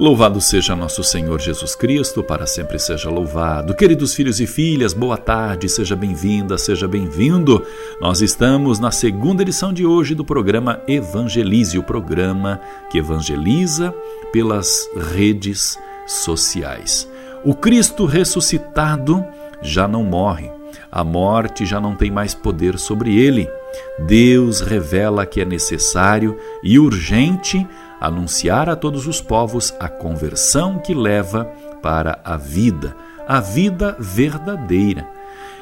[0.00, 3.74] Louvado seja nosso Senhor Jesus Cristo, para sempre seja louvado.
[3.74, 7.62] Queridos filhos e filhas, boa tarde, seja bem-vinda, seja bem-vindo.
[8.00, 12.58] Nós estamos na segunda edição de hoje do programa Evangelize, o programa
[12.88, 13.94] que evangeliza
[14.32, 17.06] pelas redes sociais.
[17.44, 19.22] O Cristo ressuscitado
[19.60, 20.50] já não morre,
[20.90, 23.46] a morte já não tem mais poder sobre ele.
[23.98, 27.68] Deus revela que é necessário e urgente
[28.00, 31.44] anunciar a todos os povos a conversão que leva
[31.82, 32.96] para a vida,
[33.28, 35.06] a vida verdadeira.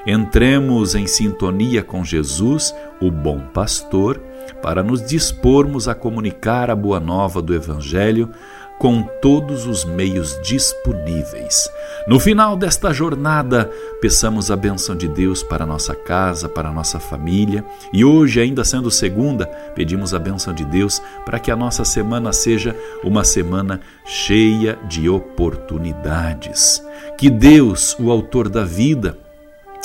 [0.07, 4.23] Entremos em sintonia com Jesus, o bom pastor,
[4.63, 8.31] para nos dispormos a comunicar a boa nova do Evangelho
[8.79, 11.69] com todos os meios disponíveis.
[12.07, 17.65] No final desta jornada, peçamos a benção de Deus para nossa casa, para nossa família,
[17.93, 22.33] e hoje, ainda sendo segunda, pedimos a benção de Deus para que a nossa semana
[22.33, 26.83] seja uma semana cheia de oportunidades.
[27.19, 29.19] Que Deus, o autor da vida,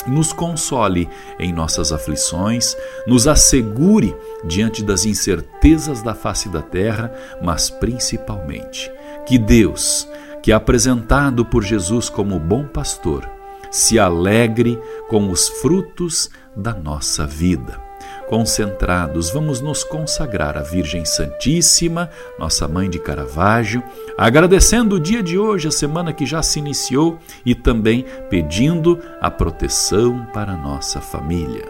[0.07, 2.75] nos console em nossas aflições,
[3.07, 8.91] nos assegure diante das incertezas da face da terra, mas principalmente
[9.25, 10.07] que Deus,
[10.41, 13.29] que é apresentado por Jesus como bom pastor,
[13.71, 17.92] se alegre com os frutos da nossa vida
[18.27, 23.83] concentrados, vamos nos consagrar à Virgem Santíssima, nossa mãe de Caravaggio,
[24.17, 29.29] agradecendo o dia de hoje, a semana que já se iniciou e também pedindo a
[29.29, 31.65] proteção para nossa família.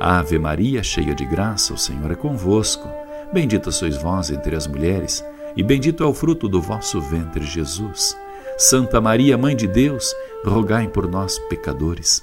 [0.00, 2.88] Ave Maria, cheia de graça, o Senhor é convosco.
[3.32, 5.24] Bendita sois vós entre as mulheres,
[5.56, 8.16] e bendito é o fruto do vosso ventre, Jesus.
[8.58, 12.22] Santa Maria, Mãe de Deus, rogai por nós, pecadores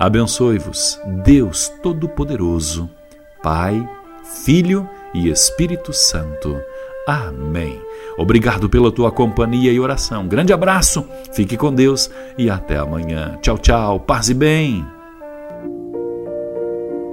[0.00, 2.88] Abençoe-vos, Deus Todo-Poderoso,
[3.42, 3.86] Pai,
[4.46, 6.58] Filho e Espírito Santo.
[7.06, 7.78] Amém.
[8.16, 10.26] Obrigado pela tua companhia e oração.
[10.26, 13.38] Grande abraço, fique com Deus e até amanhã.
[13.42, 14.86] Tchau, tchau, paz e bem.